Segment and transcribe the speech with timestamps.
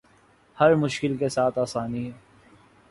[0.57, 2.11] ہر مشکل کے ساتھ آسانی ہے